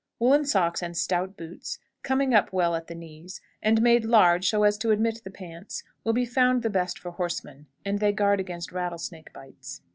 [0.17, 4.63] Woolen socks and stout boots, coming up well at the knees, and made large, so
[4.63, 8.39] as to admit the pants, will be found the best for horsemen, and they guard
[8.39, 9.83] against rattlesnake bites.